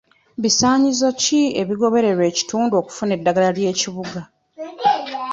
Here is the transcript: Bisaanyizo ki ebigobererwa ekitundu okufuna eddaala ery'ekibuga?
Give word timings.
Bisaanyizo 0.41 1.07
ki 1.21 1.39
ebigobererwa 1.61 2.23
ekitundu 2.31 2.73
okufuna 2.81 3.11
eddaala 3.17 3.45
ery'ekibuga? 3.51 4.21